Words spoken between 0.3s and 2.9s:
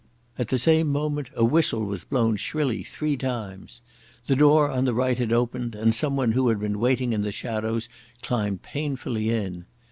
At the same moment a whistle was blown shrilly